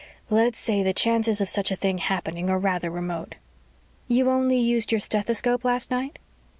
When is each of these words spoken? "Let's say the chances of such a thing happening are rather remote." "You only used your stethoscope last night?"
"Let's 0.31 0.57
say 0.57 0.81
the 0.81 0.95
chances 0.95 1.41
of 1.41 1.47
such 1.47 1.69
a 1.69 1.75
thing 1.75 1.99
happening 1.99 2.49
are 2.49 2.57
rather 2.57 2.89
remote." 2.89 3.35
"You 4.07 4.31
only 4.31 4.57
used 4.57 4.91
your 4.91 4.97
stethoscope 4.99 5.63
last 5.63 5.91
night?" 5.91 6.17